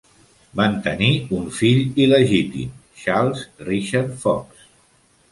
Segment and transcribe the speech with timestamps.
[0.59, 4.65] Van tenir un fill il·legítim, Charles Richard Fox.